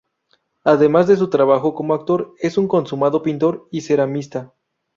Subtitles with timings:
[0.63, 4.51] Además de su trabajo como actor, es un consumado pintor y ceramista.